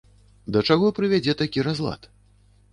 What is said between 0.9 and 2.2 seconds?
прывядзе такі разлад?